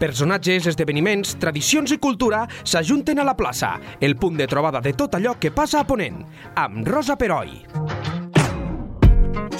[0.00, 5.12] Personatges, esdeveniments, tradicions i cultura s'ajunten a la plaça, el punt de trobada de tot
[5.18, 6.22] allò que passa a Ponent,
[6.56, 7.58] amb Rosa Peroi.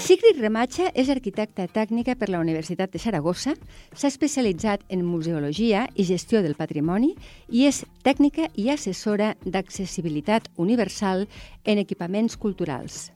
[0.00, 3.52] Sigrid Rematxa és arquitecta tècnica per la Universitat de Saragossa,
[3.92, 7.12] s'ha especialitzat en museologia i gestió del patrimoni
[7.52, 11.26] i és tècnica i assessora d'accessibilitat universal
[11.68, 13.10] en equipaments culturals.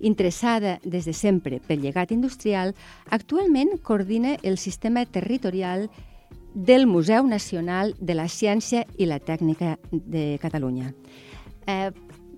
[0.00, 2.72] Interessada des de sempre pel llegat industrial,
[3.12, 5.90] actualment coordina el sistema territorial
[6.54, 10.94] del Museu Nacional de la Ciència i la Tècnica de Catalunya.
[11.66, 11.90] Eh,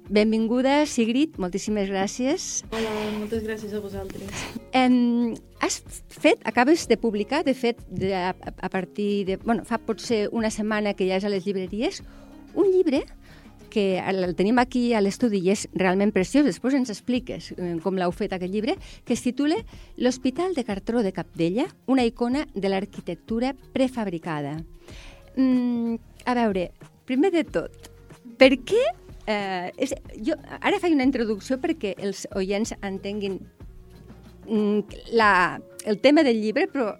[0.08, 2.64] benvinguda, Sigrid, moltíssimes gràcies.
[2.72, 4.46] Hola, moltes gràcies a vosaltres.
[4.72, 9.36] Eh, has fet, acabes de publicar, de fet, de, a, a partir de...
[9.44, 12.02] Bueno, fa potser una setmana que ja és a les llibreries,
[12.56, 13.04] un llibre
[13.76, 17.98] que el tenim aquí a l'estudi i és realment preciós, després ens expliques eh, com
[18.00, 19.58] l'heu fet aquest llibre, que es titula
[20.00, 24.54] L'Hospital de Cartró de Capdella, una icona de l'arquitectura prefabricada.
[25.36, 26.70] Mm, a veure,
[27.04, 27.90] primer de tot,
[28.40, 28.80] per què...
[29.26, 29.92] Eh, és,
[30.22, 33.40] jo ara faig una introducció perquè els oients entenguin
[34.46, 36.92] mm, la, el tema del llibre, però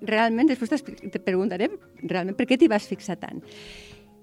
[0.00, 1.68] realment després te preguntaré
[2.06, 3.42] realment per què t'hi vas fixar tant.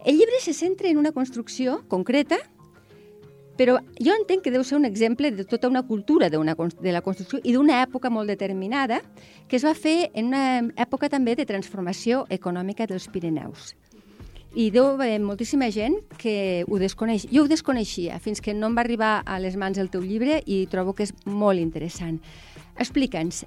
[0.05, 2.37] El llibre se centra en una construcció concreta,
[3.59, 7.01] però jo entenc que deu ser un exemple de tota una cultura una, de la
[7.03, 9.01] construcció i d'una època molt determinada
[9.49, 13.75] que es va fer en una època també de transformació econòmica dels Pirineus.
[14.55, 17.27] I deu haver moltíssima gent que ho desconeix.
[17.29, 20.39] Jo ho desconeixia fins que no em va arribar a les mans el teu llibre
[20.47, 22.17] i trobo que és molt interessant.
[22.79, 23.43] Explica'ns,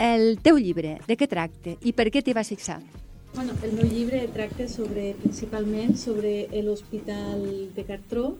[0.00, 2.80] el teu llibre, de què tracta i per què t'hi vas fixar?
[3.34, 7.40] Bueno, el meu llibre tracta sobre, principalment sobre l'Hospital
[7.74, 8.36] de Cartró,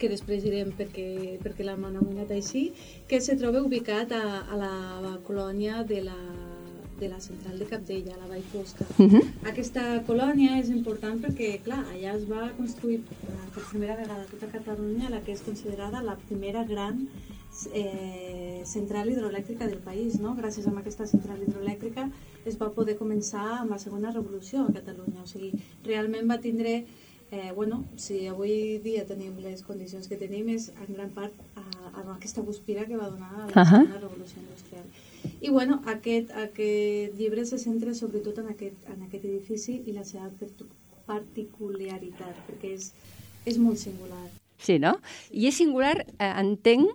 [0.00, 2.70] que després direm perquè, perquè l'hem anomenat així,
[3.10, 6.16] que se troba ubicat a, a la colònia de la,
[6.98, 8.86] de la central de Capdella, a la Vall Fosca.
[8.96, 9.24] Uh -huh.
[9.52, 13.02] Aquesta colònia és important perquè, clar, allà es va construir
[13.54, 17.08] per primera vegada a tota Catalunya la que és considerada la primera gran
[17.72, 20.18] eh, central hidroelèctrica del país.
[20.20, 20.34] No?
[20.36, 22.08] Gràcies a aquesta central hidroelèctrica
[22.46, 25.22] es va poder començar amb la segona revolució a Catalunya.
[25.22, 25.52] O sigui,
[25.84, 26.84] realment va tindre...
[27.30, 31.64] Eh, bueno, si avui dia tenim les condicions que tenim és en gran part a,
[32.00, 33.82] a aquesta guspira que va donar la uh -huh.
[33.82, 34.86] segona revolució industrial.
[35.42, 40.04] I bueno, aquest, aquest llibre se centra sobretot en aquest, en aquest edifici i la
[40.04, 40.30] seva
[41.06, 42.92] particularitat, perquè és,
[43.44, 44.24] és molt singular.
[44.58, 44.98] Sí, no?
[45.30, 46.90] I és singular, eh, entenc,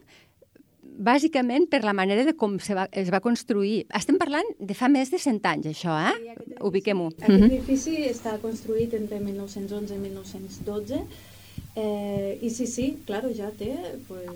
[0.93, 3.83] bàsicament per la manera de com se va, es va construir.
[3.95, 6.33] Estem parlant de fa més de 100 anys, això, eh?
[6.37, 7.11] Sí, Ubiquem-ho.
[7.17, 7.51] Aquest mhm.
[7.51, 11.31] edifici està construït entre 1911 i 1912
[11.75, 13.73] Eh, I sí, sí, claro, ja té...
[14.07, 14.29] Pues...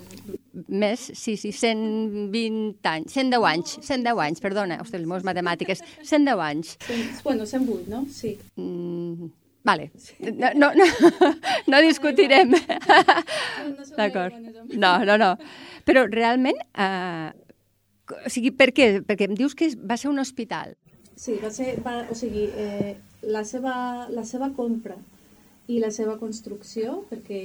[0.67, 6.41] Més, sí, sí, 120 anys, 110 anys, 110 anys, perdona, ostres, les meves matemàtiques, 110
[6.41, 6.71] anys.
[6.87, 8.01] 100, bueno, 108, no?
[8.09, 8.33] Sí.
[8.57, 9.29] Mm,
[9.67, 10.85] vale, no, no, no,
[11.71, 12.55] no discutirem.
[13.97, 14.37] D'acord.
[14.73, 15.33] No, no, no.
[15.87, 17.29] Però realment, eh,
[18.15, 18.89] o sigui, per què?
[19.07, 20.75] Perquè em dius que va ser un hospital.
[21.17, 22.95] Sí, va ser, va, o sigui, eh,
[23.27, 23.75] la, seva,
[24.13, 24.97] la seva compra
[25.67, 27.41] i la seva construcció, perquè,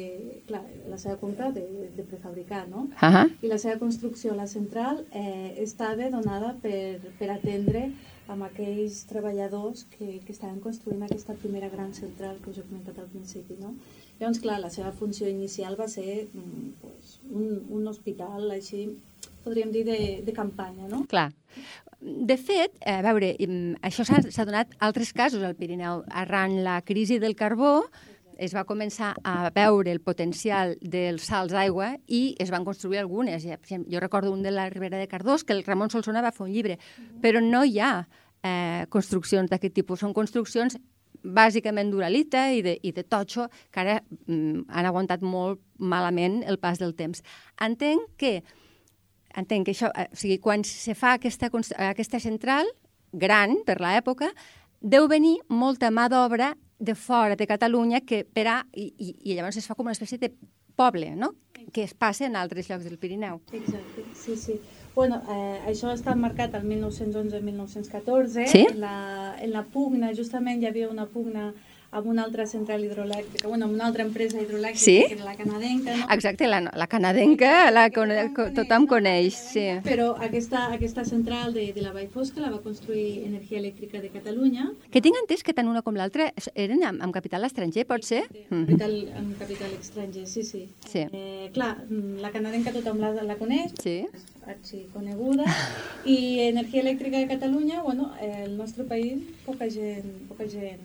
[0.47, 1.65] clar, la seva compra de,
[1.97, 2.87] de prefabricar, no?
[2.95, 3.31] Uh -huh.
[3.43, 7.91] I la seva construcció la central eh, estava donada per, per atendre
[8.31, 13.01] amb aquells treballadors que, que estaven construint aquesta primera gran central que us he comentat
[13.03, 13.75] al principi, no?
[14.21, 18.87] Llavors, clar, la seva funció inicial va ser mm, pues, un, un hospital així,
[19.43, 21.03] podríem dir, de, de campanya, no?
[21.11, 21.31] Clar.
[22.03, 23.35] De fet, a veure,
[23.83, 26.03] això s'ha donat altres casos al Pirineu.
[26.11, 27.85] Arran la crisi del carbó,
[28.43, 33.47] es va començar a veure el potencial dels salts d'aigua i es van construir algunes.
[33.47, 36.53] Jo recordo un de la Ribera de Cardós, que el Ramon Solsona va fer un
[36.53, 36.79] llibre,
[37.23, 37.93] però no hi ha
[38.43, 40.03] eh, construccions d'aquest tipus.
[40.03, 40.77] Són construccions
[41.23, 46.59] bàsicament d'uralita i de, i de totxo, que ara mm, han aguantat molt malament el
[46.59, 47.23] pas del temps.
[47.63, 48.41] Entenc que,
[49.39, 51.53] entenc que això, eh, o sigui, quan se fa aquesta,
[51.93, 52.67] aquesta central,
[53.13, 54.33] gran per l'època,
[54.83, 59.37] deu venir molta mà d'obra de fora de Catalunya que per a, i, i, i
[59.37, 60.33] llavors es fa com una espècie de
[60.77, 61.35] poble, no?
[61.73, 63.39] que es passa en altres llocs del Pirineu.
[63.55, 64.57] Exacte, sí, sí.
[64.97, 68.49] Bueno, eh, això està marcat el 1911-1914.
[68.51, 68.65] Sí?
[68.67, 68.97] En la,
[69.41, 71.53] en la pugna, justament hi havia una pugna
[71.93, 75.05] amb una altra central hidroelèctrica, bueno, amb una altra empresa hidroelèctrica, Sí?
[75.09, 76.07] que era la canadenca, no?
[76.15, 79.67] Exacte, la, la canadenca, la, cone, tothom coneix, sí.
[79.85, 84.09] Però aquesta, aquesta central de, de la Vall Fosca la va construir Energia Elèctrica de
[84.15, 88.03] Catalunya, Que tinc entès que tant una com l'altra eren amb, amb capital estranger, pot
[88.09, 88.23] ser?
[88.51, 90.65] amb capital, amb capital estranger, sí, sí.
[90.89, 91.05] Sí.
[91.13, 93.99] Eh, clar, mm, la canadenca tothom la, la coneix, Sí.
[94.47, 95.45] així coneguda,
[96.05, 100.81] i Energia Elèctrica de Catalunya, bueno, el nostre país poca gent, poca gent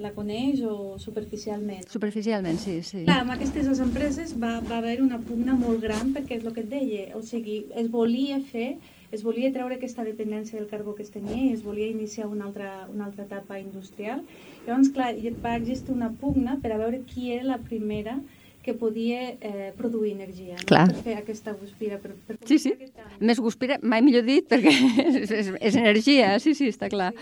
[0.00, 1.84] la coneix o superficialment.
[1.88, 3.04] Superficialment, sí, sí.
[3.06, 6.52] Clar, amb aquestes dues empreses va, va haver una pugna molt gran perquè és el
[6.56, 8.72] que et deia, o sigui, es volia fer,
[9.14, 12.44] es volia treure aquesta dependència del carbó que es tenia i es volia iniciar una
[12.50, 14.20] altra, una altra etapa industrial.
[14.66, 15.14] Llavors, clar,
[15.44, 18.18] va existir una pugna per a veure qui era la primera
[18.62, 20.66] que podia eh, produir energia no?
[20.68, 21.96] Per fer aquesta guspira.
[21.98, 22.74] Per, per Sí, sí.
[22.76, 24.68] aquesta- Més guspira, mai millor dit, perquè
[25.08, 27.14] és, és, és energia, sí, sí, està clar.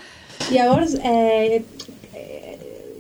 [0.50, 1.62] Llavors, eh, eh,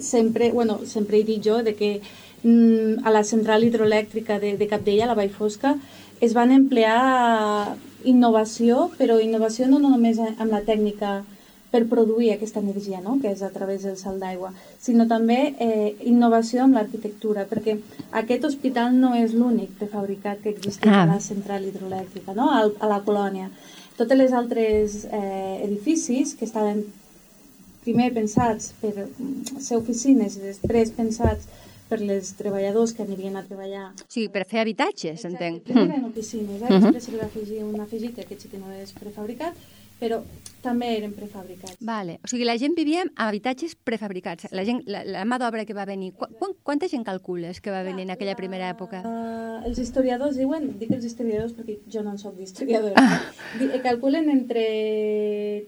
[0.00, 2.00] sempre, bueno, sempre he dit jo de que
[2.42, 5.76] mm, a la central hidroelèctrica de, de Capdella, a la Vall Fosca,
[6.20, 11.24] es van emplear innovació, però innovació no només amb la tècnica
[11.70, 13.18] per produir aquesta energia, no?
[13.20, 17.76] que és a través del salt d'aigua, sinó també eh, innovació amb l'arquitectura, perquè
[18.22, 21.02] aquest hospital no és l'únic prefabricat que existeix Ah.
[21.02, 22.48] a la central hidroelèctrica, no?
[22.50, 23.50] Al, a la colònia.
[23.98, 26.86] Totes les altres eh, edificis que estaven
[27.88, 31.48] primer pensats per mm, ser oficines i després pensats
[31.88, 35.62] per les treballadors que anirien a treballar O sigui, per fer habitatges, Exacte, entenc.
[35.70, 36.68] primer eren oficines, eh?
[36.68, 36.82] Mhm.
[36.84, 39.56] després se li va afegir un afegit, aquest sí que no és prefabricat,
[40.00, 40.22] però
[40.62, 41.76] també eren prefabricats.
[41.86, 42.18] Vale.
[42.24, 44.48] O sigui, la gent vivia en habitatges prefabricats.
[44.50, 47.72] La, gent, la, la mà d'obra que va venir, qu quan, quanta gent calcules que
[47.74, 49.04] va venir en aquella primera època?
[49.06, 53.78] Uh, els historiadors diuen, dic els historiadors perquè jo no en soc d'historiadora, ah.
[53.86, 54.64] calculen entre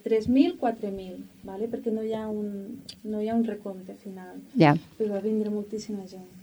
[0.05, 1.71] 3.000 i 4.000, vale?
[1.71, 4.75] perquè no hi, ha un, no hi ha un recompte final, Ja.
[4.99, 6.39] però va vindre moltíssima gent.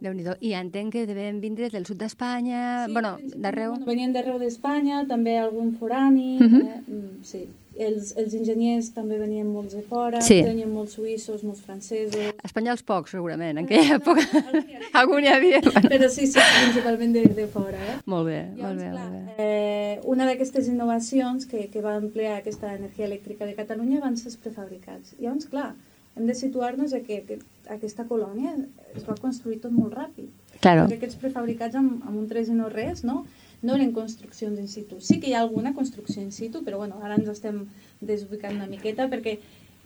[0.00, 3.70] Déu nhi I entenc que devien vindre del sud d'Espanya, sí, bueno, d'arreu.
[3.72, 6.60] Bueno, venien d'arreu d'Espanya, també algun forani, Mhm.
[6.60, 6.82] eh?
[6.86, 7.48] mm, sí.
[7.80, 10.42] Els, els enginyers també venien molts de fora, Sí.
[10.42, 14.20] venien molts suïssos, molts francesos, Espanyols pocs, segurament, en aquella època.
[14.92, 15.60] Algun hi havia.
[15.62, 17.78] Bueno, però sí, sí, principalment de, de fora.
[17.78, 17.96] Eh?
[18.04, 19.34] molt bé, molt Llavors, bé, clar, molt bé.
[19.38, 24.26] eh, una d'aquestes innovacions que, que va emplear aquesta energia elèctrica de Catalunya van ser
[24.26, 25.14] els prefabricats.
[25.18, 25.74] Llavors, clar,
[26.16, 27.38] hem de situar-nos a que, que
[27.70, 28.56] aquesta colònia
[28.94, 30.30] es va construir tot molt ràpid.
[30.60, 30.86] Claro.
[30.86, 33.24] Perquè aquests prefabricats amb, amb un 3 i no res, no?
[33.62, 35.00] no eren construccions in situ.
[35.04, 37.66] Sí que hi ha alguna construcció in situ, però bueno, ara ens estem
[38.00, 39.36] desubicant una miqueta perquè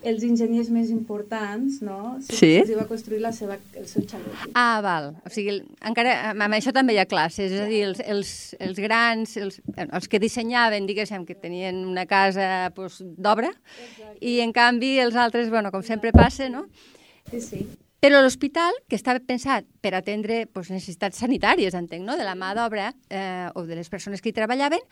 [0.05, 2.17] els enginyers més importants, no?
[2.25, 2.39] Sí.
[2.39, 2.51] Sí?
[2.63, 4.47] Els va construir la seva, el seu xalet.
[4.53, 5.13] Ah, val.
[5.25, 8.33] O sigui, encara, amb amb això també hi ha classes, és a dir, els, els,
[8.63, 13.53] els grans, els, els que dissenyaven, diguéssim, que tenien una casa pues, d'obra,
[14.21, 16.67] i en canvi els altres, bueno, com sempre passa, no?
[17.31, 17.65] Sí, sí.
[18.05, 22.19] Però l'hospital, que estava pensat per atendre pues, necessitats sanitàries, entenc, no?
[22.21, 24.83] de la mà d'obra eh, o de les persones que hi treballaven,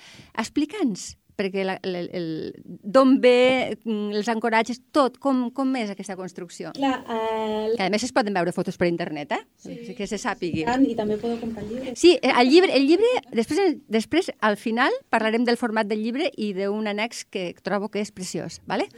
[0.40, 2.52] explica'ns, perquè el,
[2.82, 6.72] d'on ve mm, els ancoratges, tot, com, com és aquesta construcció.
[6.76, 9.40] Clar, eh, Que a més es poden veure fotos per internet, eh?
[9.56, 9.94] Sí.
[9.96, 10.64] Que se sàpigui.
[10.66, 11.98] I també podeu comprar llibres.
[11.98, 16.30] Sí, eh, el llibre, el llibre després, després, al final, parlarem del format del llibre
[16.36, 18.88] i d'un annex que trobo que és preciós, ¿vale?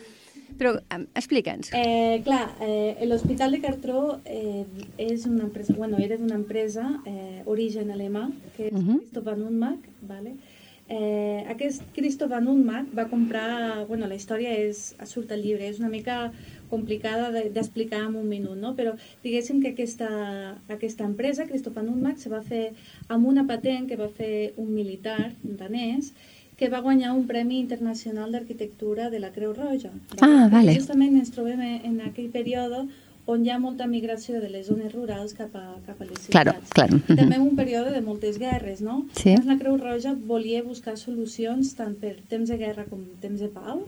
[0.55, 0.77] Però
[1.19, 1.73] explica'ns.
[1.75, 4.65] Eh, clar, eh, l'Hospital de Cartró eh,
[4.99, 8.89] és una empresa, bueno, era d'una empresa eh, origen alemà, que és uh Mhm.
[8.91, 8.99] -huh.
[9.01, 10.35] Christoph Unmark, vale?
[10.87, 15.79] Eh, aquest Christoph von Unmark va comprar, bueno, la història és, surt al llibre, és
[15.81, 16.31] una mica
[16.69, 18.75] complicada de- d'explicar de, en un minut, no?
[18.77, 18.93] però
[19.23, 20.09] diguéssim que aquesta,
[20.69, 22.75] aquesta empresa, Christoph von Unmark, se va fer
[23.09, 26.13] amb una patent que va fer un militar danès
[26.57, 29.91] que va guanyar un Premi Internacional d'Arquitectura de la Creu Roja.
[30.21, 30.75] Ah, vale.
[30.77, 32.85] Justament ens trobem en aquell període
[33.27, 36.33] on hi ha molta migració de les zones rurals cap a, cap a les ciutats.
[36.35, 36.99] Claro, claro.
[37.09, 39.07] I també un període de moltes guerres, no?
[39.17, 39.37] Sí.
[39.47, 43.87] La Creu Roja volia buscar solucions tant per temps de guerra com temps de pau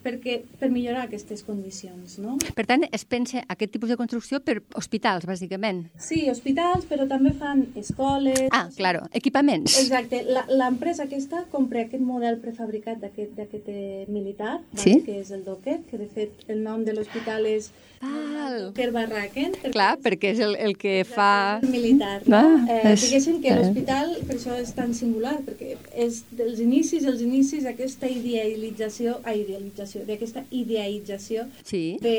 [0.00, 2.38] perquè, per millorar aquestes condicions, no?
[2.56, 5.82] Per tant, es pensa aquest tipus de construcció per hospitals, bàsicament.
[6.00, 8.46] Sí, hospitals, però també fan escoles...
[8.50, 9.76] Ah, claro, equipaments.
[9.82, 10.22] Exacte.
[10.24, 15.02] La- L'empresa aquesta compra aquest model prefabricat d'aquest eh, militar, Sí.
[15.04, 17.68] que és el Docker, que de fet el nom de l'hospital és
[18.00, 18.64] Val.
[18.70, 19.52] Docker Barraken.
[19.60, 21.60] perquè Clar, perquè és el, el que fa...
[21.62, 22.22] militar.
[22.26, 22.38] No?
[22.40, 25.76] Ah, eh, és- diguéssim que l'hospital, per això és tan singular, perquè
[26.06, 32.16] és dels inicis, els inicis d'aquesta idealització, ah, idealització, d'aquesta idealització Sí, de,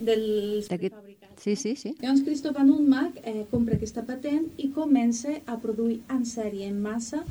[0.00, 1.42] dels prefabricats.
[1.42, 1.94] sí, sí, sí.
[2.00, 6.80] Llavors Christoph Van Unmark eh, compra aquesta patent i comença a produir en sèrie, en
[6.80, 7.24] massa,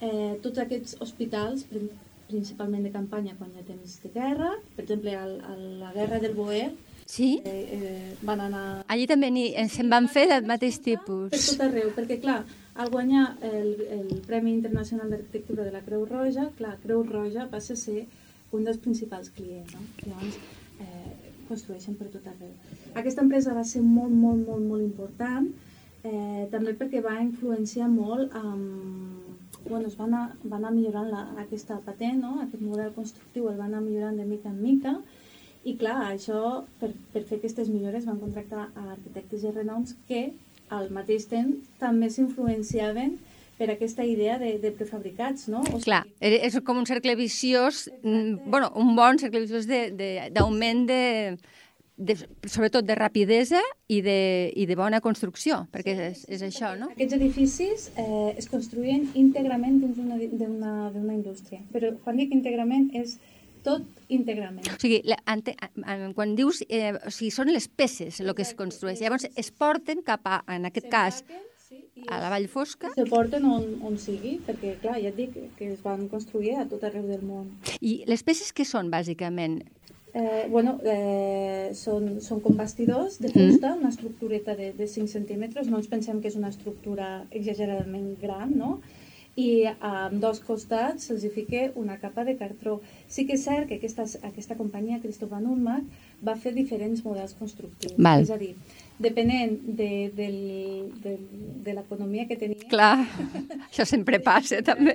[0.00, 1.90] eh, tots aquests hospitals, prin-
[2.26, 6.18] principalment de campanya quan hi ha temps de guerra, per exemple, al, a la guerra
[6.18, 6.72] del Boer,
[7.06, 7.40] Sí?
[7.44, 8.84] Eh, eh, van anar...
[8.90, 11.34] Allí també ni, se'n van fer del mateix Per tipus.
[11.52, 12.40] tot arreu, perquè clar,
[12.74, 17.74] al guanyar el, el Premi Internacional d'Arquitectura de la Creu Roja, clar, Creu Roja passa
[17.74, 18.06] a ser
[18.52, 19.86] un dels principals clients, no?
[20.02, 20.36] Llavors,
[20.82, 22.52] eh, construeixen per tot arreu.
[22.98, 25.46] Aquesta empresa va ser molt, molt, molt, molt important,
[26.02, 29.22] eh, també perquè va influenciar molt amb...
[29.66, 32.36] Bueno, es va anar, va anar millorant la, aquesta patent, no?
[32.44, 34.92] aquest model constructiu el va anar millorant de mica en mica,
[35.66, 36.40] i clar, això,
[36.80, 40.28] per, per fer aquestes millores van contractar a arquitectes i renoms que
[40.70, 43.16] al mateix temps també s'influenciaven
[43.58, 45.62] per aquesta idea de, de prefabricats, no?
[45.72, 49.90] O Clar, era- és com un cercle viciós, mm, bueno, un bon cercle viciós de-
[49.96, 51.38] de- d'augment de,
[51.96, 56.90] de, sobretot de rapidesa i de, i de bona construcció, perquè és, és això, no?
[56.92, 63.16] Aquests edificis eh, es construïen íntegrament dins d'una indústria, però quan dic íntegrament és
[63.66, 64.66] tot íntegrament.
[64.72, 68.46] O sigui, la, ante, a- quan dius, eh, o sigui, són les peces el que
[68.46, 69.00] es construeix.
[69.02, 71.24] Llavors es porten cap a, en aquest cas,
[71.66, 75.32] Sí, a la Vall Fosca se porten on, on sigui, perquè clar, ja et dic
[75.58, 77.48] que es van construir a tot arreu del món.
[77.80, 79.64] i les peces que són, bàsicament?
[80.14, 83.50] Eh, bueno, eh, són, són com bastidors de Mm.
[83.50, 88.14] fusta, una estructureta de, de 5 centímetres, no ens pensem que és una estructura exageradament
[88.22, 88.80] gran, no?
[89.36, 92.78] I a dos costats se'ls fica una capa de cartró.
[93.06, 95.84] Sí que és cert que aquesta, aquesta companyia, Christopher Nurmak,
[96.24, 97.94] va fer diferents models constructius.
[97.98, 98.22] Val.
[98.22, 98.54] És a dir,
[98.98, 100.36] depenent de, del,
[101.04, 101.18] del,
[101.66, 103.04] de l'economia que tenia, Clar,
[103.68, 104.94] això sempre passa, també.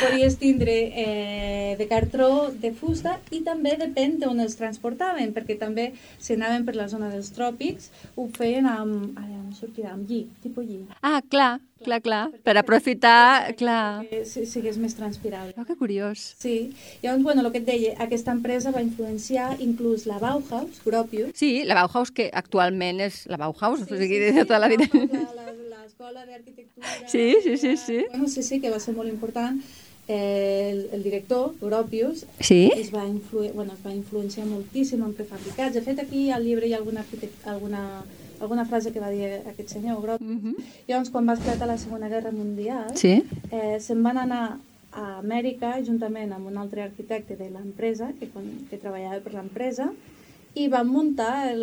[0.00, 5.92] podies tindre eh, de cartró, de fusta i també depèn d'on els transportaven, perquè també
[6.18, 10.24] si anaven per la zona dels tròpics ho feien amb, ara em sortirà, amb lli,
[10.42, 14.02] tipus lli, Ah, clar, clar, clar, per aprofitar, clar.
[14.10, 15.54] que si- sigués més transpirable.
[15.56, 16.34] Oh, que curiós.
[16.38, 21.30] Sí, llavors, bueno, el que et deia, aquesta empresa va influenciar inclús la Bauhaus, Gropius,
[21.34, 24.86] Sí, la Bauhaus, que actualment és la Bauhaus, o sigui, de tota la vida.
[24.92, 26.86] Bauhaus, la- la- L'escola d'arquitectura...
[27.08, 28.04] Sí, sí, sí, sí.
[28.10, 29.60] Bueno, sí, sí, que va ser molt important.
[30.08, 32.70] Eh, el, el director, Gropius, Sí?
[32.76, 35.74] es va, influ bueno, es va influenciar moltíssim en prefabricats.
[35.74, 37.04] De fet, aquí al llibre hi ha alguna,
[37.44, 38.04] alguna,
[38.40, 40.30] alguna frase que va dir aquest senyor, Gropius.
[40.30, 40.54] Mhm.
[40.86, 43.22] Llavors, quan va esclatar la Segona Guerra Mundial, Sí?
[43.50, 44.58] eh, se'n van anar
[44.92, 48.28] a Amèrica juntament amb un altre arquitecte de l'empresa, que,
[48.70, 49.90] que treballava per l'empresa,
[50.56, 51.62] i van muntar el,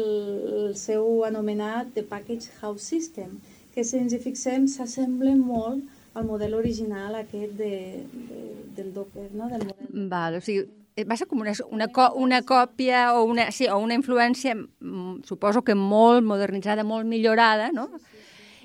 [0.68, 3.40] el seu anomenat The Package House System,
[3.74, 5.82] que si ens hi fixem s'assembla molt
[6.14, 7.74] al model original aquest de,
[8.14, 8.42] de,
[8.78, 9.50] del Docker, no?
[9.50, 10.08] del model.
[10.12, 13.66] Val, o sigui, eh, va ser com una, una, co una còpia o una, sí,
[13.66, 17.90] o una influència, mm, suposo que molt modernitzada, molt millorada, no?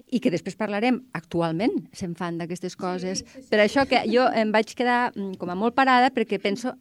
[0.09, 3.25] i que després parlarem, actualment se'n fan d'aquestes coses.
[3.51, 6.77] Per això que jo em vaig quedar mm, com a molt parada perquè penso,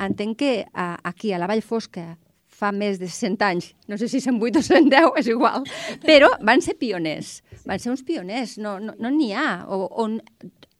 [0.00, 2.18] entenc que a, aquí a la Vall Fosca
[2.60, 5.64] fa més de 100 anys, no sé si 108 o 110, és igual,
[6.04, 10.18] però van ser pioners, van ser uns pioners, no n'hi no, n'hi ha, o, on,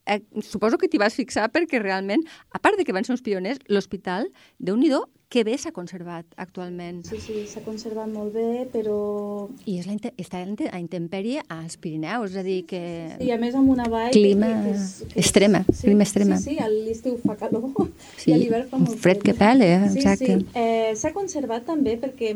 [0.06, 3.24] eh, suposo que t'hi vas fixar perquè realment, a part de que van ser uns
[3.24, 4.90] pioners, l'hospital, déu nhi
[5.30, 7.04] que bé s'ha conservat actualment.
[7.06, 9.46] Sí, sí, s'ha conservat molt bé, però...
[9.62, 12.80] I és la, està a inte- a intempèrie als Pirineus, és a dir que...
[13.22, 14.10] I a més amb una vall...
[14.10, 16.40] Clima que és, que és, extrema, clima extrema.
[16.42, 17.68] Sí, sí, a l'estiu fa calor
[18.18, 20.34] Sí, i a l'hivern fa molt fred que pele, eh, Sí, exacte.
[20.40, 20.48] sí.
[20.58, 22.34] Eh, S'ha conservat també perquè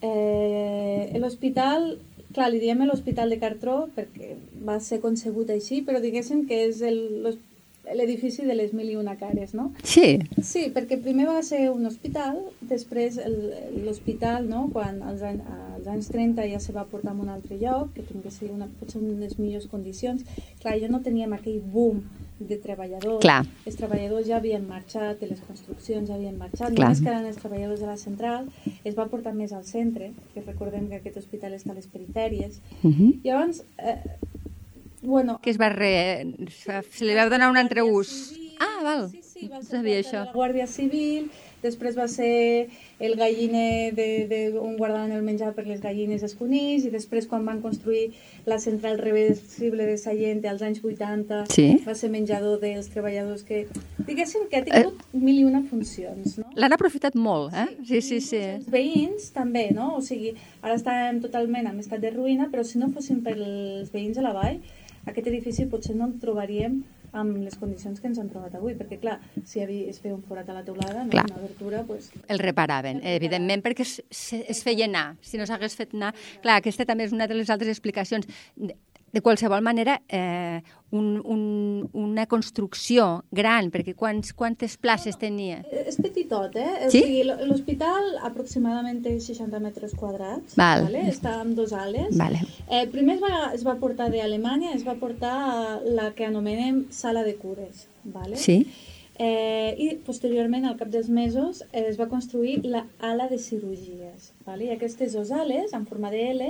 [0.00, 1.98] eh, l'hospital,
[2.34, 4.34] clar, li diem l'hospital de Cartró perquè
[4.66, 6.82] va ser concebut així, però diguéssim que és
[7.94, 9.66] l'edifici de les mil i una cares, no?
[9.84, 14.70] Sí, Sí, perquè primer va ser un hospital, després el- l'hospital, no?
[14.72, 15.40] quan als, any,
[15.76, 19.02] als anys 30 ja se va portar a un altre lloc, que tingués una, potser
[19.02, 20.24] unes millors condicions.
[20.62, 22.00] Clar, ja no teníem aquell boom
[22.48, 23.20] de treballadors.
[23.22, 23.44] Clar.
[23.66, 26.88] Els treballadors ja havien marxat, i les construccions ja havien marxat, Clar.
[26.90, 28.48] només quedaven els treballadors de la central,
[28.84, 32.60] es va portar més al centre, que recordem que aquest hospital està a les perifèries.
[32.82, 33.20] uh -huh.
[33.24, 33.98] Llavors, eh,
[35.02, 36.26] bueno, que es va re...
[36.90, 38.34] se li va donar un altre ús.
[38.58, 39.10] Ah, val.
[39.10, 40.24] Sí, sí, va No ser de això.
[40.24, 41.30] la Guàrdia Civil,
[41.64, 42.68] després va ser
[43.00, 46.92] el galliner de, de, on guardaven el menjar per les gallines i els conills, i
[46.92, 48.10] després quan van construir
[48.46, 51.66] la central reversible de Sallent als anys 80, Sí.
[51.86, 53.64] va ser menjador dels treballadors que...
[54.04, 56.50] Diguéssim que ha tingut mil i una funcions, no?
[56.60, 57.66] L'han aprofitat molt, eh?
[57.88, 58.42] Sí, sí, sí.
[58.58, 59.94] Els veïns també, no?
[59.98, 63.90] O sigui, ara estem totalment en estat de ruïna, però si no fossin per els
[63.94, 64.60] veïns de la vall,
[65.06, 66.82] aquest edifici potser no el trobaríem
[67.14, 70.22] amb les condicions que ens han trobat avui, perquè clar, si havia, es feia un
[70.26, 71.12] forat a la teulada, no?
[71.14, 71.26] Clar.
[71.30, 72.10] una obertura, doncs...
[72.28, 73.98] El reparaven, evidentment, perquè es,
[74.40, 76.14] es feia anar, si no s'hagués fet anar.
[76.42, 78.28] Clar, aquesta també és una de les altres explicacions.
[79.14, 85.60] De- qualsevol manera, eh, un, un, una construcció gran, perquè quants, quantes places tenia?
[85.70, 86.88] És petitot, eh?
[86.92, 87.00] Sí?
[87.02, 90.86] O sigui, l'hospital aproximadament té 60 metres quadrats, Val.
[90.88, 91.04] Vale?
[91.10, 92.12] està amb dos ales.
[92.18, 92.42] Vale.
[92.70, 95.36] Eh, primer es va, es va portar d'Alemanya, es va portar
[95.84, 97.86] la que anomenem sala de cures.
[98.04, 98.36] Vale?
[98.36, 98.60] Sí?
[99.16, 104.32] Eh, I posteriorment, al cap dels mesos, eh, es va construir la ala de cirurgies.
[104.46, 104.66] Vale?
[104.66, 106.48] I aquestes dues ales, en forma de L,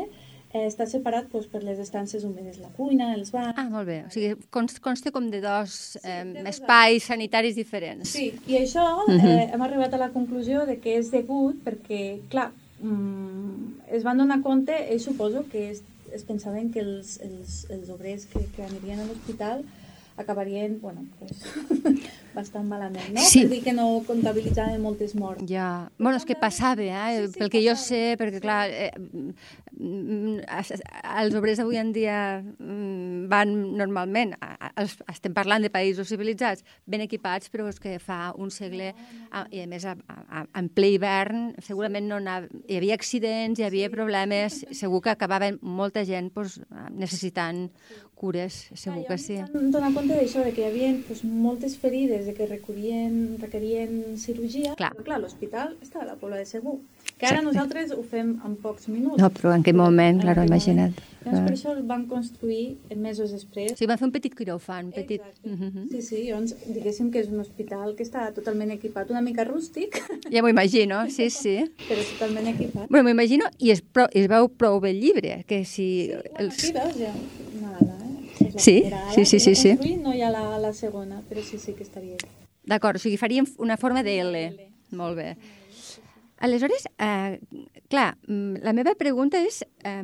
[0.55, 3.59] eh, està separat doncs, per les estances humides, la cuina, els banys...
[3.59, 4.01] Ah, molt bé.
[4.07, 8.15] O sigui, consta, consta com de dos eh, de dos espais sanitaris diferents.
[8.15, 12.53] Sí, i això eh, hem arribat a la conclusió de que és degut perquè, clar,
[12.81, 15.83] mm, es van donar compte, ells suposo que es,
[16.15, 19.65] es pensaven que els, els, els obrers que, que anirien a l'hospital
[20.17, 21.43] acabarien, bueno, pues,
[22.35, 23.23] bastant malament, no?
[23.27, 23.43] Sí.
[23.43, 25.43] Per dir que no comptabilitzaven moltes morts.
[25.51, 27.25] Ja, bueno, és que passava, eh?
[27.25, 27.89] Sí, sí, pel que jo passava.
[27.89, 28.93] sé, perquè clar, eh,
[29.75, 34.35] els obrers avui en dia mm, van normalment,
[35.11, 38.93] estem parlant de països civilitzats, ben equipats, però és que fa un segle,
[39.51, 43.67] i a més a, a, en ple hivern, segurament no anava, hi havia accidents, hi
[43.67, 46.61] havia problemes, segur que acabaven molta gent pues,
[46.95, 47.69] necessitant
[48.15, 49.39] cures, segur que sí.
[49.53, 54.15] Vam donar compte d'això, de que hi havia pues, moltes ferides, de que requerien, requerien
[54.21, 54.93] cirurgia, Clar.
[54.95, 56.79] però clar, l'hospital està a la Pobla de Segur,
[57.19, 59.21] que ara nosaltres ho fem en pocs minuts.
[59.23, 60.95] No, però en aquell moment, aquell imagina't.
[61.25, 63.73] Llavors, per això el van construir mesos després.
[63.79, 65.23] Sigui, van fer un petit quiròfan, petit...
[65.23, 65.49] Exacte.
[65.49, 65.87] Mhm.
[65.93, 69.97] Sí, sí, llavors diguéssim que és un hospital que està totalment equipat, una mica rústic,
[70.35, 71.57] Ja m'ho imagino, sí, sí.
[71.89, 72.91] però totalment equipat.
[72.91, 76.11] Bueno, m'imagino, i es, prou, es veu prou bé el llibre, que si...
[76.13, 76.61] Bueno, els...
[76.61, 77.15] aquí veus ja
[77.57, 78.13] una ala, eh?
[78.35, 79.77] És la Sí, primera sí, sí, sí, sí.
[79.79, 82.19] construir, No hi ha la, la segona, però sí, sí que estaria.
[82.69, 84.45] D'acord, o sigui, faríem una forma de L.
[84.93, 85.37] Molt bé.
[86.39, 87.39] Aleshores, eh,
[87.89, 90.03] clar, mm, la meva pregunta és, eh,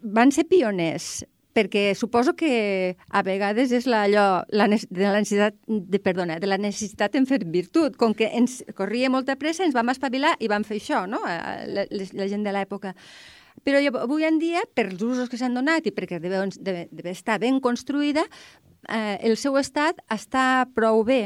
[0.00, 1.26] van ser pioners,
[1.58, 6.46] perquè suposo que a vegades és la, allò, la, de la necessitat, de, perdona, de
[6.46, 7.96] la necessitat en fer virtut.
[7.98, 11.88] Com que ens corria molta pressa, ens vam espavilar i vam fer això, no?, la,
[11.90, 12.94] la gent de l'època.
[13.66, 16.86] Però jo, avui en dia, per els usos que s'han donat i perquè deve, deve,
[16.94, 18.22] deve estar ben construïda,
[18.86, 21.24] eh, el seu estat està prou bé.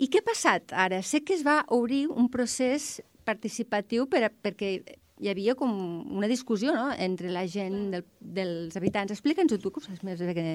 [0.00, 1.02] I què ha passat ara?
[1.04, 4.78] Sé que es va obrir un procés participatiu per a, perquè
[5.20, 5.72] hi havia com
[6.16, 6.86] una discussió no?
[6.96, 9.12] entre la gent del, dels habitants.
[9.12, 10.46] Explica'ns-ho tu, que ho saps més bé que,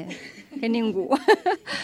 [0.56, 1.10] que ningú.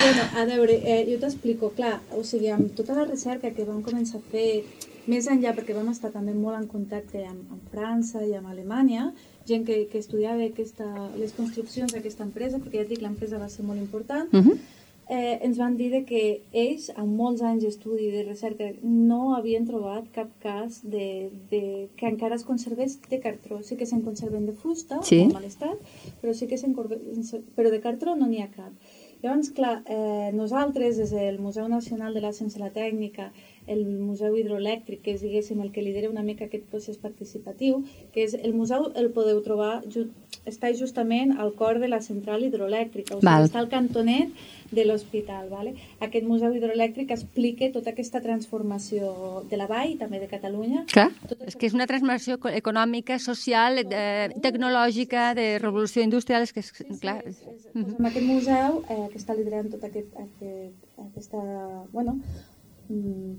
[0.01, 3.84] Bueno, a veure, eh, jo t'explico, clar, o sigui, amb tota la recerca que vam
[3.86, 4.63] començar a fer
[5.06, 9.12] més enllà, perquè vam estar també molt en contacte amb, amb França i amb Alemanya,
[9.46, 10.88] gent que, que estudiava aquesta,
[11.21, 14.58] les construccions d'aquesta empresa, perquè ja et dic, l'empresa va ser molt important, Uh -huh.
[15.12, 16.21] Eh, ens van dir que
[16.56, 21.62] ells, amb molts anys d'estudi i de recerca, no havien trobat cap cas de, de,
[22.00, 23.60] que encara es conservés de cartró.
[23.67, 25.19] Sí que se'n conserven de fusta, Sí.
[25.26, 25.78] en mal estat,
[26.21, 26.56] però sí que
[27.58, 28.71] però de cartró no n'hi ha cap.
[29.21, 33.32] Llavors, clar, eh, nosaltres, des del Museu Nacional de la Ciència i la Tècnica,
[33.67, 38.24] el Museu Hidroelèctric, que és, diguéssim, el que lidera una mica aquest procés participatiu, que
[38.26, 40.08] és el museu el podeu trobar, ju
[40.45, 43.45] està justament al cor de la central hidroelèctrica, o sigui, Val.
[43.45, 44.32] està al cantonet
[44.71, 45.50] de l'hospital.
[45.52, 45.76] Vale?
[46.00, 50.86] Aquest museu hidroelèctric explica tota aquesta transformació de la vall, també de Catalunya.
[50.91, 56.41] Clar, Tot és que és una transformació eco- econòmica, social, eh, tecnològica, de revolució industrial,
[56.43, 56.71] és que és,
[57.02, 57.19] clar...
[57.28, 61.43] És, és, doncs amb aquest museu eh, que està liderant tota aquest, aquest, aquesta
[61.91, 62.17] bueno,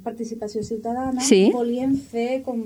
[0.05, 1.51] participació ciutadana, Sí.
[1.53, 2.63] volien fer com...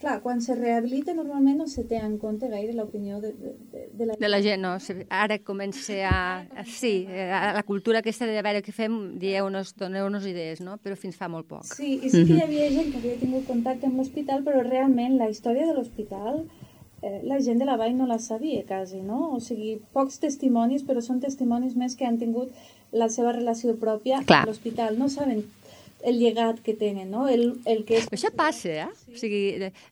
[0.00, 3.88] Clar, quan se rehabilita normalment no se té en compte gaire l'opinió de, de, de,
[3.96, 4.76] de la De la gent, no?
[5.08, 6.64] Ara comença a...
[6.66, 10.76] sí, a la cultura aquesta de veure què fem, dieu-nos, doneu-nos idees, no?
[10.82, 11.64] Però fins fa molt poc.
[11.72, 15.16] Sí, i sí que hi havia gent que havia tingut contacte amb l'hospital, però realment
[15.18, 16.44] la història de l'hospital
[17.02, 19.32] eh, la gent de la vall no la sabia quasi, no?
[19.36, 22.52] O sigui, pocs testimonis, però són testimonis més que han tingut
[22.92, 24.44] la seva relació pròpia Clar.
[24.44, 24.96] a l'hospital.
[24.98, 25.44] No saben
[26.06, 27.26] el llegat que tenen, no?
[27.28, 29.05] El, el que això passa, eh?
[29.16, 29.42] O sigui,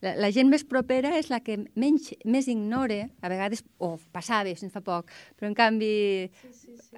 [0.04, 4.52] la, la gent més propera és la que menys, més ignora, a vegades, o passava
[4.54, 5.94] fins fa poc, però en canvi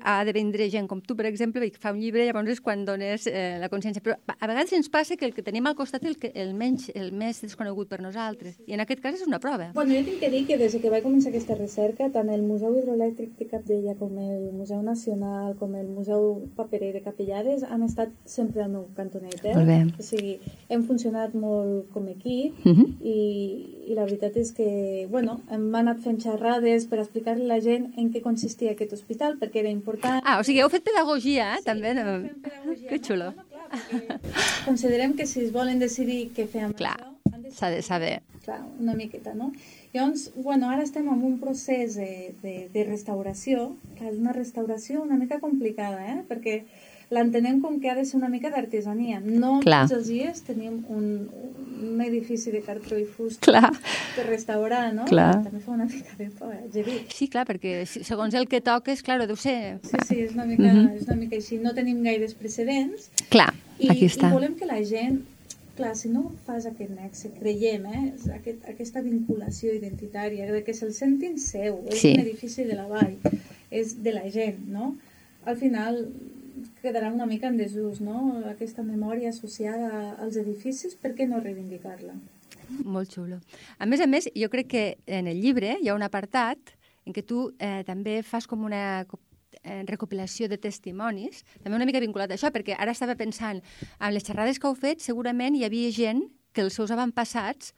[0.03, 2.61] ha de vindre gent com tu, per exemple, i que fa un llibre, llavors és
[2.63, 4.03] quan dones eh, la consciència.
[4.05, 6.53] Però a vegades ens passa que el que tenim al costat és el, que, el,
[6.59, 8.59] menys, el més desconegut per nosaltres.
[8.67, 9.71] I en aquest cas és una prova.
[9.77, 12.77] Bueno, jo tinc que dir que des que vaig començar aquesta recerca, tant el Museu
[12.77, 18.13] Hidroelèctric de Capdella com el Museu Nacional, com el Museu Paperer de Capellades, han estat
[18.29, 19.41] sempre al meu cantonet.
[19.43, 19.55] Eh?
[19.57, 19.81] Molt bé.
[19.97, 20.37] O sigui,
[20.69, 22.87] hem funcionat molt com equip Uh -huh.
[23.05, 23.17] i,
[23.91, 27.93] i la veritat és que, bueno, hem anat fent xerrades per explicar-li a la gent
[27.97, 30.21] en què consistia aquest hospital, perquè era important.
[30.25, 31.63] Ah, o sigui, heu fet pedagogia, eh?
[31.65, 31.95] també.
[31.95, 32.05] No?
[32.29, 33.25] Fem pedagogia, Que xulo.
[33.25, 33.33] No?
[33.33, 34.21] Bueno, clar,
[34.65, 36.97] considerem que si es volen decidir què fer amb Clar.
[36.97, 38.23] això, de s'ha de saber.
[38.45, 39.53] Clar, una miqueta, no?
[39.93, 45.03] Llavors, bueno, ara estem en un procés de, de, de restauració, que és una restauració
[45.03, 46.23] una mica complicada, eh?
[46.29, 46.65] Perquè
[47.11, 49.21] l'entenem com que ha de ser una mica d'artesania.
[49.23, 49.85] No Clar.
[49.87, 51.29] tots els dies tenim un,
[51.87, 53.71] un edifici de cartró i fusta Clar.
[54.17, 55.05] per restaurar, no?
[55.07, 55.43] Clar.
[55.45, 57.05] També fa una mica de por, eh?
[57.15, 59.79] Sí, clar, perquè segons el que toques, clar, deu ser...
[59.87, 60.97] Sí, sí, és una mica, Mhm.
[60.97, 61.59] és una mica així.
[61.63, 64.29] No tenim gaires precedents Clar, i, aquí està.
[64.31, 65.21] i volem que la gent,
[65.77, 70.93] clar, si no fas aquest nexe, creiem, eh, aquest, aquesta vinculació identitària, de que se'l
[70.93, 72.15] sentin seu, és Sí.
[72.15, 73.15] un edifici de la vall,
[73.71, 74.97] és de la gent, no?
[75.45, 76.09] Al final
[76.83, 78.43] quedarà una mica en desús, no?
[78.51, 82.17] Aquesta memòria associada als edificis, per què no reivindicar-la?
[82.83, 83.39] Molt xulo.
[83.79, 86.75] A més a més, jo crec que en el llibre hi ha un apartat
[87.07, 89.07] en què tu eh, també fas com una
[89.63, 93.63] eh, recopilació de testimonis, també una mica vinculat a això, perquè ara estava pensant,
[93.99, 97.75] amb les xerrades que heu fet, segurament hi havia gent que els seus avantpassats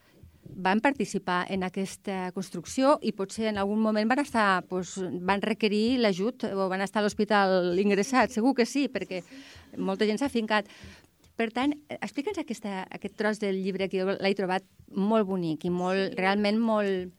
[0.55, 5.99] van participar en aquesta construcció i potser en algun moment van estar, doncs, van requerir
[6.03, 9.23] l'ajut o van estar a l'hospital ingressats, segur que sí, perquè
[9.77, 10.71] molta gent s'ha fincat.
[11.39, 15.71] Per tant, explica'ns aquesta, aquest tros del llibre que jo l'he trobat molt bonic i
[15.71, 17.13] molt, realment molt,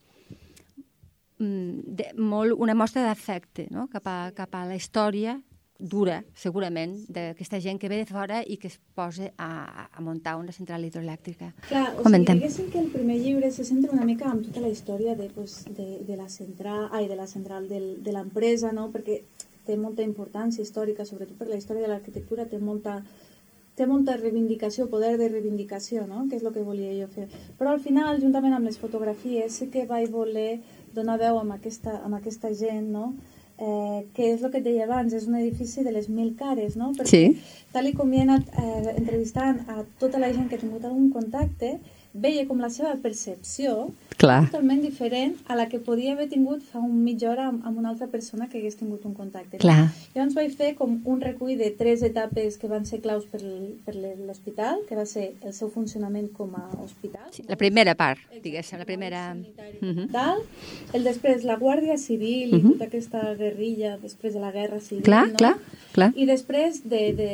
[1.40, 3.88] mm, de, molt una mostra d'afecte no?
[3.88, 5.40] cap, a, cap a la història
[5.80, 10.36] dura, segurament, d'aquesta gent que ve de fora i que es posa a, a muntar
[10.36, 11.54] una central hidroelèctrica.
[11.70, 12.36] Clar, o Comentem.
[12.36, 15.30] sigui, diguéssim que el primer llibre se centra una mica en tota la història de,
[15.32, 18.90] pues, de, de la central, ai, de la central del, de l'empresa, no?
[18.92, 19.22] perquè
[19.66, 23.00] té molta importància històrica, sobretot per la història de l'arquitectura, té molta,
[23.80, 26.26] té molta reivindicació, poder de reivindicació, no?
[26.28, 27.30] que és el que volia jo fer.
[27.58, 30.60] Però al final, juntament amb les fotografies, sí que vaig voler
[30.94, 33.14] donar veu amb aquesta, amb aquesta gent, no?
[33.60, 36.76] Eh, que és el que et deia abans, és un edifici de les mil cares,
[36.80, 36.92] no?
[36.98, 37.38] Perquè Sí.
[37.74, 41.10] tal i com he anat eh, entrevistant a tota la gent que ha tingut algun
[41.12, 41.80] contacte,
[42.14, 44.46] veia com la seva percepció Clar.
[44.50, 47.90] totalment diferent a la que podia haver tingut fa un mitja hora amb, amb una
[47.94, 49.58] altra persona que hagués tingut un contacte.
[49.62, 49.92] Clar.
[50.16, 53.40] Llavors vaig fer com un recull de tres etapes que van ser claus per,
[53.86, 57.30] per l'hospital, que va ser el seu funcionament com a hospital.
[57.32, 59.36] Sí, la primera part, diguéssim, la primera...
[59.36, 60.10] Mhm.
[60.12, 60.42] Tal,
[60.94, 62.72] el després la Guàrdia Civil i Mhm.
[62.74, 65.36] tota aquesta guerrilla després de la Guerra Civil, Clar, no?
[65.36, 65.56] clar,
[65.94, 66.12] clar.
[66.18, 67.32] I després de, de,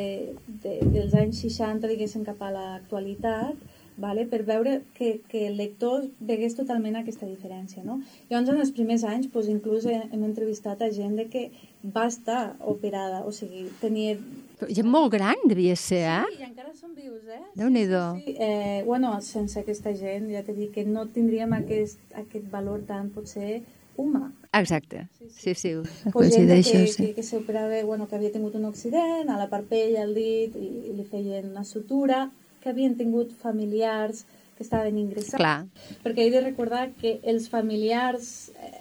[0.62, 3.54] de, dels anys 60, diguéssim, cap a l'actualitat,
[3.96, 4.26] vale?
[4.26, 7.84] per veure que, que el lector vegués totalment aquesta diferència.
[7.84, 8.00] No?
[8.30, 11.46] Llavors, en els primers anys, doncs, inclús hem, entrevistat a gent de que
[11.94, 14.16] va estar operada, o sigui, tenia...
[14.56, 16.22] Però Gent molt gran devia ser, eh?
[16.32, 17.42] Sí, i encara són vius, eh?
[17.58, 18.04] Déu-n'hi-do.
[18.22, 18.36] Sí, sí.
[18.40, 23.10] Eh, bueno, sense aquesta gent, ja t'he dit que no tindríem aquest, aquest valor tan,
[23.14, 23.60] potser,
[23.96, 24.30] humà.
[24.56, 25.06] Exacte.
[25.28, 27.12] Sí, sí, gent que, coincideixo, que, sí.
[27.16, 30.96] que s'operava, bueno, que havia tingut un accident a la parpella, al dit, i, i
[30.96, 32.26] li feien una sutura,
[32.66, 34.24] que havien tingut familiars
[34.58, 35.38] que estaven ingressats.
[35.38, 35.66] Clar.
[36.02, 38.72] Perquè he de recordar que els familiars eh,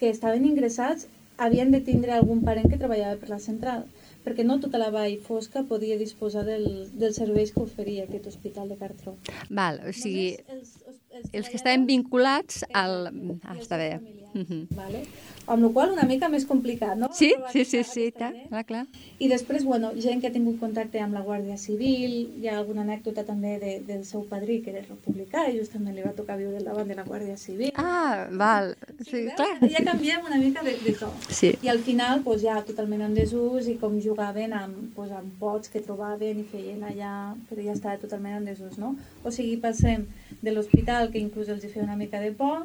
[0.00, 1.06] que estaven ingressats
[1.38, 3.84] havien de tindre algun parent que treballava per la central,
[4.22, 8.68] perquè no tota la vall fosca podia disposar del, dels serveis que oferia aquest hospital
[8.70, 9.14] de Cartró.
[9.50, 13.08] Val, o sigui, Només els, els, els que estaven vinculats al...
[13.42, 13.92] Ah, els està bé.
[13.98, 14.60] familiars, Mhm.
[14.76, 15.02] vale?
[15.46, 17.08] Amb la qual una mica més complicat, no?
[17.12, 18.48] Sí, sí, sí, sí, aquesta clar, gent.
[18.48, 18.82] clar, clar.
[19.18, 22.84] I després, bueno, gent que ha tingut contacte amb la Guàrdia Civil, hi ha alguna
[22.86, 26.62] anècdota també de, del seu padrí, que era republicà, i justament li va tocar viure
[26.62, 27.72] davant de la Guàrdia Civil.
[27.74, 29.34] Ah, val, sí, veus?
[29.40, 29.70] clar.
[29.74, 31.10] Ja canviem una mica de, de to.
[31.28, 31.54] Sí.
[31.62, 35.72] I al final, pues, ja totalment en desús, i com jugaven amb, pues, amb pots
[35.72, 37.14] que trobaven i feien allà,
[37.50, 38.94] però ja estava totalment en desús, no?
[39.24, 40.06] O sigui, passem
[40.42, 42.64] de l'hospital, que inclús els hi feia una mica de por,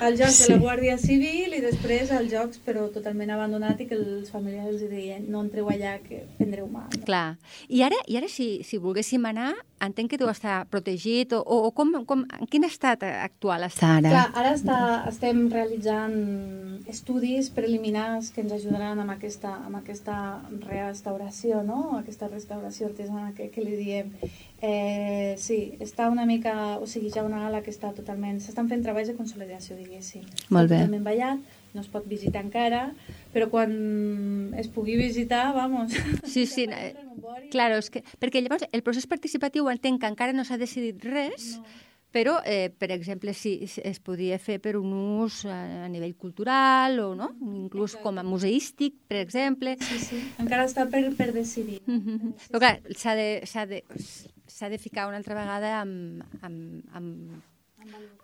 [0.00, 0.46] als jocs Sí.
[0.48, 4.68] de la Guàrdia Civil i després als jocs, però totalment abandonat i que els familiars
[4.72, 6.88] els deien no entreu allà que prendreu mal.
[6.96, 7.04] No?
[7.04, 7.36] Clar.
[7.68, 9.52] I ara, i ara si, si volguéssim anar,
[9.84, 14.12] entenc que deu estar protegit, o, o com, com, en quin estat actual està ara?
[14.12, 14.78] Clar, ara està,
[15.10, 16.16] estem realitzant
[16.90, 20.18] estudis preliminars que ens ajudaran amb aquesta, amb aquesta
[20.66, 21.98] restauració, no?
[21.98, 24.12] aquesta restauració artesana que, que li diem.
[24.60, 28.42] Eh, sí, està una mica, o sigui, ja una ala que està totalment...
[28.42, 30.24] S'estan fent treballs de consolidació, diguéssim.
[30.48, 30.82] Molt Està bé.
[30.82, 32.92] Totalment ballat, no es pot visitar encara,
[33.34, 35.92] però quan es pugui visitar, vamos...
[36.24, 36.94] Sí, sí, no, eh,
[37.50, 41.58] Claro, és que, perquè llavors el procés participatiu entenc que encara no s'ha decidit res,
[41.58, 41.64] No.
[42.12, 44.92] però, eh, per exemple, si es podria fer per un
[45.24, 47.28] ús a, a nivell cultural o no?
[47.64, 49.76] inclús com a museístic, per exemple.
[49.80, 50.22] Sí, sí.
[50.40, 51.82] Encara està per, per decidir.
[51.86, 52.32] Mhm.
[52.48, 53.28] Però clar, s'ha de,
[53.68, 53.82] de,
[54.72, 57.57] de ficar una altra vegada amb, amb, amb,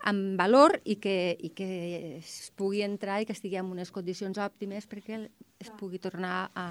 [0.05, 1.69] amb valor i que, i que
[2.19, 5.23] es pugui entrar i que estigui en unes condicions òptimes perquè
[5.59, 6.67] es pugui tornar a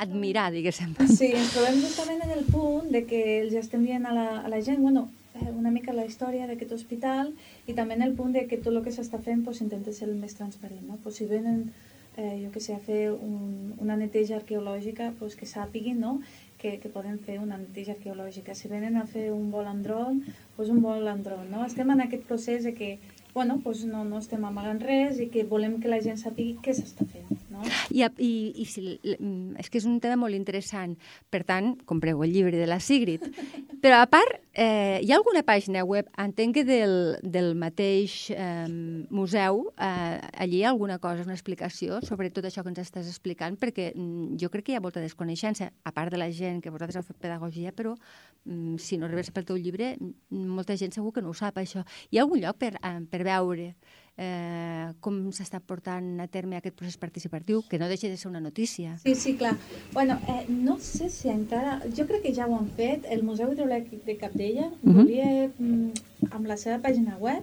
[0.00, 0.94] admirar, diguéssim.
[1.10, 4.48] Sí, ens trobem justament en el punt de que els estem dient a la, a
[4.48, 7.34] la gent, bueno, eh, una mica la història d'aquest hospital
[7.66, 10.08] i també en el punt de que tot el que s'està fent pues, intenta ser
[10.08, 10.86] el més transparent.
[10.88, 10.98] No?
[11.02, 11.72] Pues, si venen
[12.16, 16.20] eh, jo que sé, a fer un, una neteja arqueològica, pues, que sàpiguin no?
[16.64, 18.56] Que, que poden fer una neteja arqueològica.
[18.56, 20.22] Si venen a fer un vol amb dron,
[20.56, 21.44] pues un vol amb dron.
[21.52, 21.66] No?
[21.68, 22.94] Estem en aquest procés de que
[23.34, 26.72] bueno, pues no, no estem amagant res i que volem que la gent sàpigui què
[26.78, 27.43] s'està fent.
[27.54, 27.62] No?
[27.94, 28.82] I, i, i si,
[29.14, 30.96] mm, és que és un tema molt interessant.
[31.30, 33.22] Per tant, compreu el llibre de la Sigrid.
[33.84, 38.66] Però a part, eh, hi ha alguna pàgina web, entenc que del, del mateix eh,
[39.14, 43.10] museu, eh, allí hi ha alguna cosa, una explicació sobre tot això que ens estàs
[43.10, 46.62] explicant, perquè mm, jo crec que hi ha molta desconeixença, a part de la gent
[46.64, 49.94] que vosaltres heu fet pedagogia, però mm, si no rebés pel teu llibre,
[50.30, 51.84] molta gent segur que no ho sap, això.
[52.10, 53.74] Hi ha algun lloc per, eh, per veure
[54.16, 58.40] eh, com s'està portant a terme aquest procés participatiu, que no deixa de ser una
[58.40, 58.96] notícia.
[59.02, 59.56] Sí, sí, clar.
[59.92, 61.80] Bueno, eh, no sé si encara...
[61.96, 63.06] Jo crec que ja ho han fet.
[63.10, 64.94] El Museu Hidroelèctric de Capdella uh -huh.
[64.94, 65.90] volia, mm,
[66.30, 67.42] amb la seva pàgina web,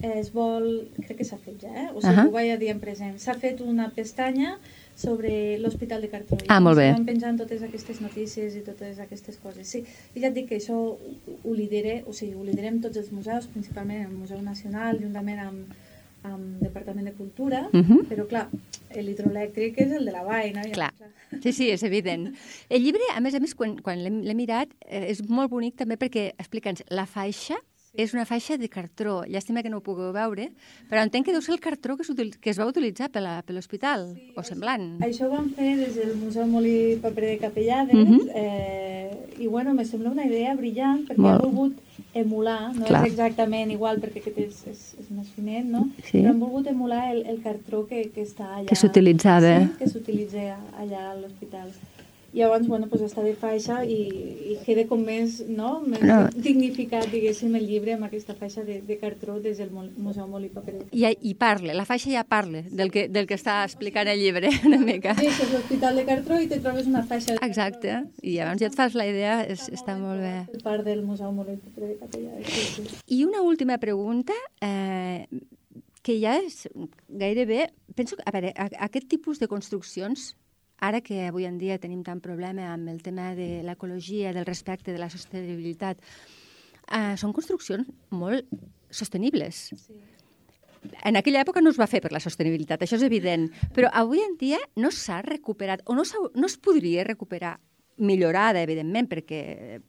[0.00, 0.88] eh, es vol...
[0.96, 1.88] Crec que s'ha fet ja, eh?
[1.94, 2.28] O sigui, uh -huh.
[2.28, 3.18] ho vaig a dir en present.
[3.18, 4.58] S'ha fet una pestanya
[4.94, 6.38] sobre l'Hospital de Cartró.
[6.48, 6.88] Ah, molt bé.
[6.88, 9.68] Estan penjant totes aquestes notícies i totes aquestes coses.
[9.68, 10.96] Sí, i ja et dic que això
[11.44, 15.66] ho lidere, o sigui, ho liderem tots els museus, principalment el Museu Nacional, juntament amb
[16.34, 18.00] amb Departament de Cultura, uh -huh.
[18.08, 18.48] però clar,
[18.94, 20.62] l'hidroelèctric és el de la vall, no?
[20.72, 20.92] Clar.
[21.42, 22.34] Sí, sí, és evident.
[22.68, 25.96] El llibre, a més a més, quan, quan l'he mirat, eh, és molt bonic també
[25.96, 27.56] perquè explica'ns la faixa
[27.98, 29.24] és una faixa de cartró.
[29.26, 30.48] Llàstima que no ho pugueu veure,
[30.88, 32.06] però entenc que deu ser el cartró que,
[32.38, 34.86] que es va utilitzar per l'hospital, sí, o semblant.
[35.02, 38.30] Això ho vam fer des del Museu Molí Paper de Capellades, uh -huh.
[38.34, 41.40] eh, i bueno, me sembla una idea brillant, perquè Molt.
[41.40, 41.76] ha volgut
[42.14, 43.04] emular, no Clar.
[43.04, 45.88] és exactament igual perquè aquest és, és, és més finet, no?
[46.04, 46.18] Sí.
[46.18, 48.68] però han volgut emular el, el cartró que, que està allà.
[48.68, 49.60] Que s'utilitzava.
[49.60, 51.72] Sí, que s'utilitza allà a l'hospital.
[52.32, 53.96] I llavors, bueno, pues està de faixa i,
[54.52, 55.78] i queda com més, no?
[55.80, 56.18] més no.
[56.36, 60.76] dignificat, diguéssim, el llibre amb aquesta faixa de, de cartró des del Museu Molí Paper.
[60.92, 64.52] I, I parla, la faixa ja parla del que, del que està explicant el llibre
[64.68, 65.16] una mica.
[65.16, 68.68] Sí, és l'Hospital de Cartró i te trobes una faixa de Exacte, i llavors ja
[68.68, 70.34] et fas la idea, és, està molt bé.
[70.52, 72.42] El part del Museu Molí Paper de Capellà.
[72.44, 73.00] Sí, sí.
[73.16, 75.24] I una última pregunta, eh,
[76.02, 76.66] que ja és
[77.08, 77.70] gairebé...
[77.98, 78.52] Penso, a veure,
[78.84, 80.34] aquest tipus de construccions
[80.78, 84.92] Ara que avui en dia tenim tant problema amb el tema de l'ecologia, del respecte,
[84.94, 85.98] de la sostenibilitat,
[86.92, 88.46] eh, són construccions molt
[88.90, 89.68] sostenibles.
[89.74, 89.98] Sí.
[91.04, 94.22] En aquella època no es va fer per la sostenibilitat, això és evident, però avui
[94.22, 97.56] en dia no s'ha recuperat, o no, no es podria recuperar
[97.98, 99.40] millorada, evidentment, perquè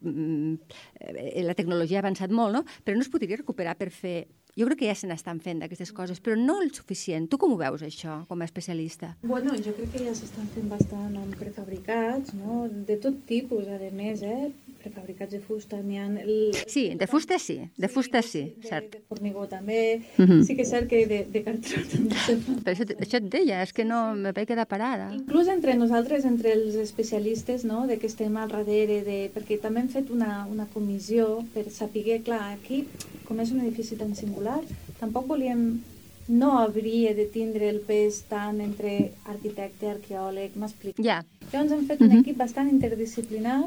[0.02, 0.54] mm,
[1.00, 2.64] eh, la tecnologia ha avançat molt, no?
[2.84, 4.18] però no es podria recuperar per fer
[4.58, 7.28] jo crec que ja se n'estan fent d'aquestes coses, però no el suficient.
[7.30, 9.14] Tu com ho veus, això, com a especialista?
[9.22, 12.66] Bueno, jo crec que ja s'estan fent bastant amb prefabricats, no?
[12.90, 14.52] De tot tipus, a més, eh?
[14.80, 16.06] Prefabricats de fusta, n'hi ha...
[16.22, 16.56] El...
[16.68, 18.94] Sí, de fusta sí, de fusta sí, de, cert.
[18.96, 20.30] De formigó també, mhm.
[20.30, 20.46] -huh.
[20.48, 22.16] sí que és cert que de, de cartró també.
[22.64, 25.12] Però això, això et deia, és que no me vaig quedar parada.
[25.14, 29.20] Inclús entre nosaltres, entre els especialistes, no?, de que estem al darrere, de...
[29.36, 32.86] perquè també hem fet una, una comissió per saber, clar, aquí
[33.26, 34.62] com és un edifici tan singular,
[35.00, 35.82] tampoc volíem
[36.30, 41.04] no hauria de tindre el pes tant entre arquitecte, arqueòleg, m'explico.
[41.04, 41.24] Ja.
[41.50, 42.20] Llavors hem fet un uh -huh.
[42.22, 43.64] equip bastant interdisciplinar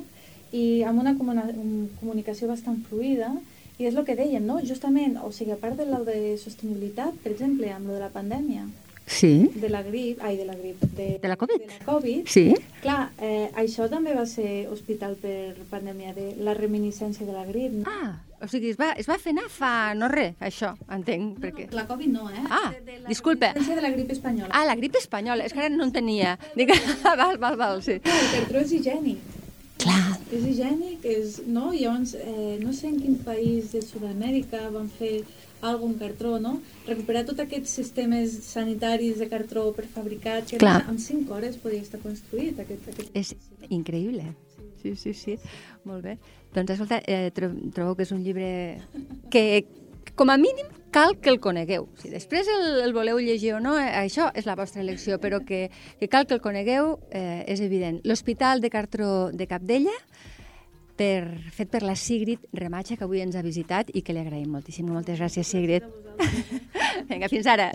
[0.53, 3.33] i amb una comunicació bastant fluida
[3.81, 4.61] i és el que dèiem, no?
[4.63, 8.13] Justament, o sigui, a part de la de sostenibilitat, per exemple, amb lo de la
[8.13, 8.67] pandèmia,
[9.07, 9.51] sí.
[9.55, 11.65] de la grip, ai, de la grip, de, de la Covid.
[11.65, 12.29] De la COVID.
[12.29, 12.53] Sí.
[12.83, 17.83] Clar, eh, això també va ser hospital per pandèmia, de la reminiscència de la grip.
[17.89, 21.37] Ah, o sigui, es va, es va fer anar fa no res, això, entenc.
[21.37, 21.69] No, perquè...
[21.71, 22.47] no, la Covid no, eh?
[22.49, 23.53] Ah, de, de la disculpa.
[23.55, 24.51] de la grip espanyola.
[24.53, 26.37] Ah, la grip espanyola, és que ara no en tenia.
[26.59, 26.75] Dic,
[27.07, 28.01] val, val, val, sí.
[28.03, 29.32] el cartró és higiènic.
[30.33, 31.71] És higiènic, és, no?
[31.77, 35.23] Llavors, eh, no sé en quin país de Sud-amèrica van fer
[35.63, 36.57] algun cartró, no?
[36.87, 40.83] Recuperar tots aquests sistemes sanitaris de cartró per fabricar, que Clar.
[40.89, 42.59] en 5 hores podia estar construït.
[42.59, 43.35] Aquest, aquest és
[43.69, 44.33] increïble.
[44.83, 45.39] Sí, sí, sí.
[45.85, 46.17] Molt bé.
[46.55, 48.81] Doncs, escolta, eh, trobo que és un llibre
[49.31, 49.65] que,
[50.17, 51.89] com a mínim, cal que el conegueu.
[51.99, 55.41] Si després el, el voleu llegir o no, eh, això és la vostra elecció, però
[55.43, 55.65] que,
[55.99, 57.99] que cal que el conegueu eh, és evident.
[58.05, 59.97] L'Hospital de Cartró de Capdella,
[60.95, 64.53] per, fet per la Sigrid Rematxa, que avui ens ha visitat i que li agraïm
[64.53, 64.87] moltíssim.
[64.87, 65.89] Moltes gràcies, Sigrid.
[67.11, 67.73] Vinga, fins ara.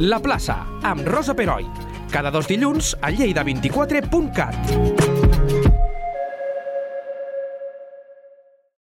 [0.00, 1.68] La plaça, amb Rosa Peroi.
[2.10, 5.03] Cada dos dilluns a lleida24.cat.